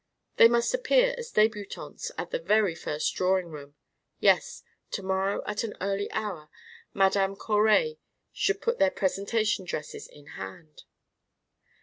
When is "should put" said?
8.33-8.79